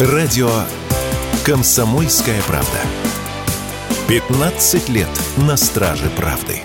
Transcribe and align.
Радио 0.00 0.50
«Комсомольская 1.46 2.42
правда». 2.48 2.80
15 4.08 4.88
лет 4.88 5.06
на 5.46 5.56
страже 5.56 6.10
правды. 6.16 6.62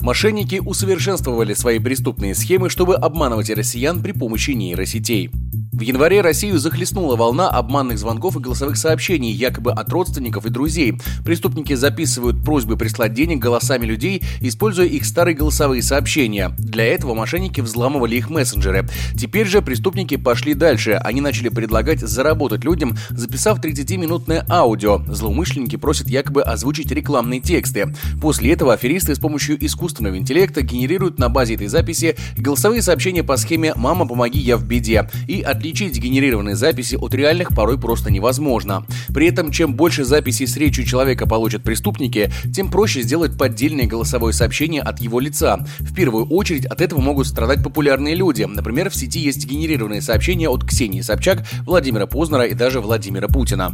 Мошенники 0.00 0.62
усовершенствовали 0.64 1.52
свои 1.52 1.78
преступные 1.78 2.34
схемы, 2.34 2.70
чтобы 2.70 2.94
обманывать 2.94 3.50
россиян 3.50 4.02
при 4.02 4.12
помощи 4.12 4.52
нейросетей. 4.52 5.30
В 5.72 5.80
январе 5.80 6.20
Россию 6.20 6.58
захлестнула 6.58 7.16
волна 7.16 7.48
обманных 7.48 7.98
звонков 7.98 8.36
и 8.36 8.40
голосовых 8.40 8.76
сообщений, 8.76 9.32
якобы 9.32 9.72
от 9.72 9.88
родственников 9.88 10.44
и 10.44 10.50
друзей. 10.50 10.98
Преступники 11.24 11.72
записывают 11.72 12.44
просьбы 12.44 12.76
прислать 12.76 13.14
денег 13.14 13.38
голосами 13.38 13.86
людей, 13.86 14.22
используя 14.42 14.84
их 14.84 15.06
старые 15.06 15.34
голосовые 15.34 15.82
сообщения. 15.82 16.54
Для 16.58 16.84
этого 16.84 17.14
мошенники 17.14 17.62
взламывали 17.62 18.16
их 18.16 18.28
мессенджеры. 18.28 18.86
Теперь 19.16 19.46
же 19.46 19.62
преступники 19.62 20.18
пошли 20.18 20.52
дальше. 20.52 21.00
Они 21.02 21.22
начали 21.22 21.48
предлагать 21.48 22.00
заработать 22.00 22.64
людям, 22.64 22.98
записав 23.08 23.58
30-минутное 23.58 24.44
аудио. 24.50 25.02
Злоумышленники 25.06 25.76
просят 25.76 26.06
якобы 26.06 26.42
озвучить 26.42 26.92
рекламные 26.92 27.40
тексты. 27.40 27.94
После 28.20 28.52
этого 28.52 28.74
аферисты 28.74 29.14
с 29.14 29.18
помощью 29.18 29.64
искусственного 29.64 30.18
интеллекта 30.18 30.60
генерируют 30.60 31.18
на 31.18 31.30
базе 31.30 31.54
этой 31.54 31.68
записи 31.68 32.14
голосовые 32.36 32.82
сообщения 32.82 33.24
по 33.24 33.38
схеме 33.38 33.72
«Мама, 33.74 34.06
помоги, 34.06 34.38
я 34.38 34.58
в 34.58 34.66
беде» 34.66 35.08
и 35.26 35.40
от 35.40 35.61
отличить 35.62 35.96
генерированные 36.02 36.56
записи 36.56 36.96
от 36.96 37.14
реальных 37.14 37.50
порой 37.54 37.78
просто 37.78 38.12
невозможно. 38.12 38.84
При 39.14 39.28
этом, 39.28 39.52
чем 39.52 39.74
больше 39.74 40.02
записей 40.02 40.48
с 40.48 40.56
речью 40.56 40.84
человека 40.84 41.28
получат 41.28 41.62
преступники, 41.62 42.32
тем 42.52 42.68
проще 42.68 43.02
сделать 43.02 43.38
поддельное 43.38 43.86
голосовое 43.86 44.32
сообщение 44.32 44.82
от 44.82 44.98
его 44.98 45.20
лица. 45.20 45.58
В 45.78 45.94
первую 45.94 46.26
очередь 46.26 46.66
от 46.66 46.80
этого 46.80 47.00
могут 47.00 47.28
страдать 47.28 47.62
популярные 47.62 48.16
люди. 48.16 48.42
Например, 48.42 48.90
в 48.90 48.96
сети 48.96 49.20
есть 49.20 49.48
генерированные 49.48 50.00
сообщения 50.00 50.48
от 50.48 50.64
Ксении 50.64 51.00
Собчак, 51.00 51.44
Владимира 51.64 52.08
Познера 52.08 52.44
и 52.44 52.54
даже 52.54 52.80
Владимира 52.80 53.28
Путина. 53.28 53.70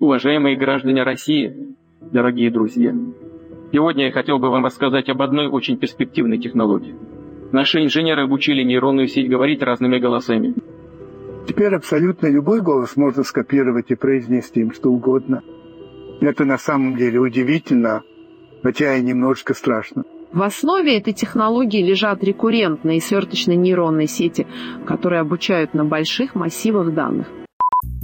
Уважаемые 0.00 0.56
граждане 0.56 1.04
России, 1.04 1.54
дорогие 2.00 2.50
друзья, 2.50 2.92
сегодня 3.70 4.06
я 4.06 4.10
хотел 4.10 4.40
бы 4.40 4.50
вам 4.50 4.64
рассказать 4.64 5.08
об 5.08 5.22
одной 5.22 5.46
очень 5.46 5.76
перспективной 5.76 6.38
технологии. 6.38 6.96
Наши 7.52 7.84
инженеры 7.84 8.22
обучили 8.22 8.64
нейронную 8.64 9.06
сеть 9.06 9.28
говорить 9.28 9.62
разными 9.62 9.98
голосами. 9.98 10.54
Теперь 11.46 11.74
абсолютно 11.74 12.28
любой 12.28 12.60
голос 12.60 12.96
можно 12.96 13.24
скопировать 13.24 13.90
и 13.90 13.94
произнести 13.94 14.60
им 14.60 14.72
что 14.72 14.90
угодно. 14.90 15.42
Это 16.20 16.44
на 16.44 16.56
самом 16.56 16.96
деле 16.96 17.18
удивительно, 17.18 18.02
хотя 18.62 18.96
и 18.96 19.02
немножко 19.02 19.54
страшно. 19.54 20.04
В 20.32 20.40
основе 20.42 20.96
этой 20.96 21.12
технологии 21.12 21.82
лежат 21.82 22.24
рекуррентные 22.24 23.02
сверточные 23.02 23.56
нейронные 23.56 24.06
сети, 24.06 24.46
которые 24.86 25.20
обучают 25.20 25.74
на 25.74 25.84
больших 25.84 26.34
массивах 26.34 26.94
данных. 26.94 27.26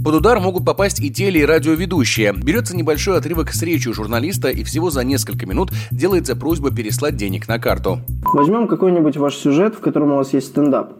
Под 0.03 0.15
удар 0.15 0.39
могут 0.39 0.65
попасть 0.65 0.99
и 0.99 1.11
теле- 1.11 1.41
и 1.41 1.45
радиоведущие. 1.45 2.33
Берется 2.33 2.75
небольшой 2.75 3.17
отрывок 3.17 3.51
с 3.51 3.63
речью 3.63 3.93
журналиста, 3.93 4.49
и 4.49 4.63
всего 4.63 4.91
за 4.91 5.03
несколько 5.03 5.45
минут 5.45 5.71
делается 5.91 6.35
просьба 6.35 6.71
переслать 6.73 7.15
денег 7.15 7.47
на 7.47 7.59
карту. 7.59 7.99
Возьмем 8.33 8.67
какой-нибудь 8.67 9.17
ваш 9.17 9.35
сюжет, 9.35 9.75
в 9.75 9.79
котором 9.79 10.11
у 10.11 10.15
вас 10.17 10.33
есть 10.33 10.47
стендап. 10.47 10.93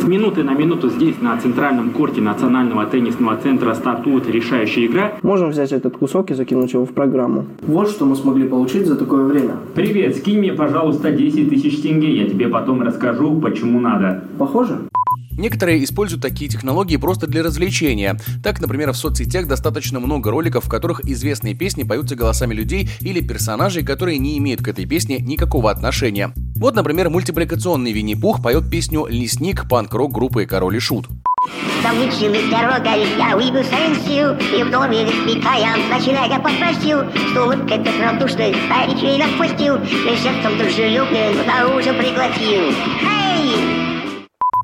С 0.00 0.04
минуты 0.04 0.42
на 0.42 0.54
минуту 0.54 0.90
здесь, 0.90 1.16
на 1.20 1.38
центральном 1.38 1.90
корте 1.90 2.20
Национального 2.20 2.86
теннисного 2.86 3.36
центра, 3.36 3.74
стартует 3.74 4.28
решающая 4.28 4.86
игра. 4.86 5.12
Можем 5.22 5.50
взять 5.50 5.72
этот 5.72 5.96
кусок 5.96 6.30
и 6.30 6.34
закинуть 6.34 6.72
его 6.72 6.84
в 6.84 6.92
программу. 6.92 7.46
Вот 7.62 7.90
что 7.90 8.04
мы 8.04 8.16
смогли 8.16 8.48
получить 8.48 8.86
за 8.86 8.96
такое 8.96 9.24
время. 9.24 9.56
Привет, 9.74 10.16
скинь 10.16 10.38
мне, 10.38 10.52
пожалуйста, 10.52 11.10
10 11.10 11.50
тысяч 11.50 11.80
тенге, 11.80 12.16
я 12.16 12.28
тебе 12.28 12.48
потом 12.48 12.82
расскажу, 12.82 13.40
почему 13.40 13.80
надо. 13.80 14.24
Похоже? 14.38 14.78
Некоторые 15.38 15.84
используют 15.84 16.20
такие 16.20 16.50
технологии 16.50 16.96
просто 16.96 17.28
для 17.28 17.44
развлечения. 17.44 18.18
Так, 18.42 18.60
например, 18.60 18.92
в 18.92 18.96
соцсетях 18.96 19.46
достаточно 19.46 20.00
много 20.00 20.32
роликов, 20.32 20.64
в 20.64 20.68
которых 20.68 21.04
известные 21.04 21.54
песни 21.54 21.84
поются 21.84 22.16
голосами 22.16 22.54
людей 22.54 22.90
или 23.00 23.20
персонажей, 23.20 23.84
которые 23.84 24.18
не 24.18 24.36
имеют 24.38 24.62
к 24.62 24.68
этой 24.68 24.84
песне 24.84 25.18
никакого 25.18 25.70
отношения. 25.70 26.32
Вот, 26.58 26.74
например, 26.74 27.08
мультипликационный 27.08 27.92
Винни-Пух 27.92 28.42
поет 28.42 28.68
песню 28.68 29.06
«Лесник» 29.08 29.68
панк-рок 29.68 30.12
группы 30.12 30.44
«Король 30.44 30.76
и 30.76 30.80
Шут». 30.80 31.06
Замученный 31.84 32.50
дорогой, 32.50 33.06
я 33.16 33.36
выйду 33.36 33.62
сенсию 33.62 34.36
И 34.52 34.64
в 34.64 34.70
доме 34.70 35.06
воспитая, 35.06 35.76
начиная 35.88 36.36
попросил 36.40 37.04
Что 37.30 37.44
улыбкой 37.44 37.78
так 37.78 37.94
радушной 38.00 38.56
старичей 38.66 39.18
напустил 39.18 39.76
И 39.76 40.16
сердцем 40.16 40.58
дружелюбным 40.58 41.38
туда 41.38 41.68
уже 41.68 41.92
пригласил 41.92 42.74
Эй! 43.06 43.97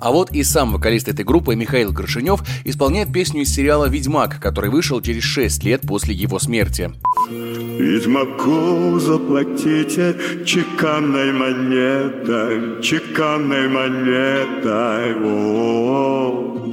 А 0.01 0.11
вот 0.11 0.31
и 0.33 0.43
сам 0.43 0.73
вокалист 0.73 1.09
этой 1.09 1.25
группы 1.25 1.55
Михаил 1.55 1.93
Горшинев 1.93 2.43
исполняет 2.65 3.13
песню 3.13 3.43
из 3.43 3.55
сериала 3.55 3.87
«Ведьмак», 3.89 4.41
который 4.41 4.71
вышел 4.71 5.01
через 5.01 5.23
6 5.23 5.65
лет 5.65 5.83
после 5.83 6.15
его 6.15 6.39
смерти. 6.39 6.93
Ведьмаку 7.31 8.99
заплатите 9.01 10.17
чеканной 10.45 11.33
монетой, 11.33 12.83
чеканной 12.83 13.69
монетой. 13.69 15.15
О-о-о. 15.15 16.64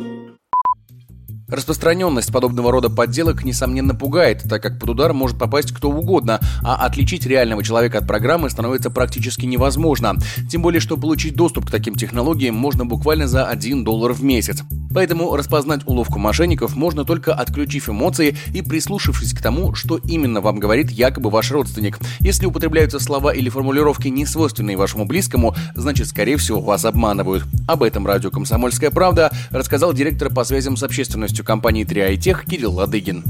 Распространенность 1.52 2.32
подобного 2.32 2.72
рода 2.72 2.90
подделок, 2.90 3.44
несомненно, 3.44 3.94
пугает, 3.94 4.44
так 4.50 4.64
как 4.64 4.80
под 4.80 4.92
удар 4.92 5.14
может 5.14 5.38
попасть 5.38 5.74
кто 5.74 5.90
угодно, 5.90 6.40
а 6.64 6.86
отличить 6.86 7.26
реального 7.26 7.62
человека 7.62 7.98
от 7.98 8.08
программы 8.08 8.50
становится 8.50 8.90
практически 8.90 9.46
невозможно. 9.46 10.16
Тем 10.50 10.62
более, 10.62 10.80
что 10.80 10.96
получить 10.96 11.36
доступ 11.36 11.66
к 11.66 11.72
таким 11.72 11.96
технологиям 11.96 12.56
можно 12.56 12.86
буквально 12.86 13.28
за 13.28 13.46
1 13.46 13.84
доллар 13.84 14.14
в 14.14 14.24
месяц. 14.24 14.64
Поэтому 14.94 15.36
распознать 15.36 15.82
уловку 15.86 16.20
мошенников 16.20 16.76
можно 16.76 17.06
только 17.06 17.34
отключив 17.34 17.90
эмоции 17.90 18.36
и 18.54 18.62
прислушавшись 18.62 19.34
к 19.34 19.42
тому, 19.42 19.74
что 19.76 19.98
именно 19.98 20.42
вам 20.42 20.60
говорит 20.60 20.92
якобы 20.92 21.30
ваш 21.30 21.52
родственник. 21.52 22.00
Если 22.20 22.46
употребляются 22.46 23.00
слова 23.00 23.34
или 23.34 23.50
формулировки, 23.50 24.08
не 24.08 24.26
свойственные 24.26 24.78
вашему 24.78 25.06
близкому, 25.06 25.56
значит, 25.76 26.08
скорее 26.08 26.38
всего, 26.38 26.60
вас 26.62 26.86
обманывают. 26.86 27.44
Об 27.68 27.84
этом 27.84 28.06
радио 28.06 28.32
«Комсомольская 28.32 28.92
правда» 28.92 29.32
рассказал 29.50 29.94
директор 29.94 30.30
по 30.30 30.44
связям 30.44 30.78
с 30.78 30.84
общественностью 30.84 31.46
компании 31.46 31.84
Триайтех 31.84 32.46
Кирилл 32.46 32.76
Ладыгин. 32.76 33.24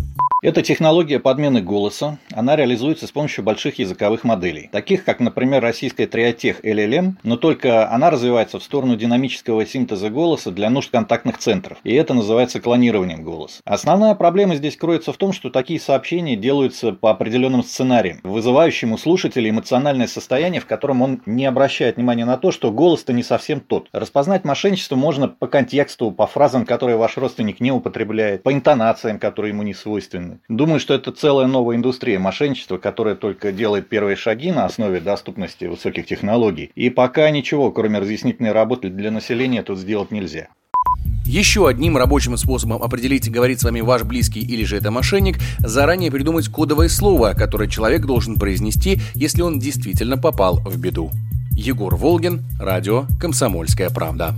Это 0.43 0.63
технология 0.63 1.19
подмены 1.19 1.61
голоса. 1.61 2.17
Она 2.33 2.55
реализуется 2.55 3.05
с 3.05 3.11
помощью 3.11 3.43
больших 3.43 3.77
языковых 3.77 4.23
моделей, 4.23 4.69
таких 4.71 5.03
как, 5.03 5.19
например, 5.19 5.61
российская 5.61 6.07
Триотех 6.07 6.65
LLM, 6.65 7.17
но 7.21 7.37
только 7.37 7.87
она 7.91 8.09
развивается 8.09 8.57
в 8.57 8.63
сторону 8.63 8.95
динамического 8.95 9.67
синтеза 9.67 10.09
голоса 10.09 10.49
для 10.49 10.71
нужд 10.71 10.89
контактных 10.89 11.37
центров, 11.37 11.77
и 11.83 11.93
это 11.93 12.15
называется 12.15 12.59
клонированием 12.59 13.23
голоса. 13.23 13.61
Основная 13.65 14.15
проблема 14.15 14.55
здесь 14.55 14.77
кроется 14.77 15.13
в 15.13 15.17
том, 15.17 15.31
что 15.31 15.51
такие 15.51 15.79
сообщения 15.79 16.35
делаются 16.35 16.91
по 16.91 17.11
определенным 17.11 17.63
сценариям, 17.63 18.19
вызывающим 18.23 18.93
у 18.93 18.97
слушателя 18.97 19.47
эмоциональное 19.47 20.07
состояние, 20.07 20.59
в 20.59 20.65
котором 20.65 21.03
он 21.03 21.21
не 21.27 21.45
обращает 21.45 21.97
внимания 21.97 22.25
на 22.25 22.37
то, 22.37 22.49
что 22.49 22.71
голос-то 22.71 23.13
не 23.13 23.21
совсем 23.21 23.59
тот. 23.59 23.89
Распознать 23.91 24.43
мошенничество 24.43 24.95
можно 24.95 25.27
по 25.27 25.45
контексту, 25.45 26.09
по 26.09 26.25
фразам, 26.25 26.65
которые 26.65 26.97
ваш 26.97 27.15
родственник 27.17 27.59
не 27.59 27.71
употребляет, 27.71 28.41
по 28.41 28.51
интонациям, 28.51 29.19
которые 29.19 29.51
ему 29.51 29.61
не 29.61 29.75
свойственны 29.75 30.30
стороны. 30.31 30.39
Думаю, 30.49 30.79
что 30.79 30.93
это 30.93 31.11
целая 31.11 31.47
новая 31.47 31.75
индустрия 31.75 32.19
мошенничества, 32.19 32.77
которая 32.77 33.15
только 33.15 33.51
делает 33.51 33.89
первые 33.89 34.15
шаги 34.15 34.51
на 34.51 34.65
основе 34.65 34.99
доступности 34.99 35.65
высоких 35.65 36.05
технологий. 36.05 36.71
И 36.75 36.89
пока 36.89 37.29
ничего, 37.29 37.71
кроме 37.71 37.99
разъяснительной 37.99 38.51
работы 38.51 38.89
для 38.89 39.11
населения, 39.11 39.63
тут 39.63 39.79
сделать 39.79 40.11
нельзя. 40.11 40.47
Еще 41.25 41.67
одним 41.67 41.97
рабочим 41.97 42.35
способом 42.35 42.83
определить, 42.83 43.31
говорит 43.31 43.61
с 43.61 43.63
вами 43.63 43.79
ваш 43.81 44.03
близкий 44.03 44.41
или 44.41 44.65
же 44.65 44.77
это 44.77 44.91
мошенник, 44.91 45.37
заранее 45.59 46.11
придумать 46.11 46.49
кодовое 46.49 46.89
слово, 46.89 47.33
которое 47.37 47.69
человек 47.69 48.05
должен 48.05 48.35
произнести, 48.35 48.99
если 49.13 49.41
он 49.41 49.59
действительно 49.59 50.17
попал 50.17 50.57
в 50.57 50.77
беду. 50.77 51.11
Егор 51.53 51.95
Волгин, 51.95 52.41
радио 52.59 53.05
«Комсомольская 53.19 53.89
правда». 53.89 54.35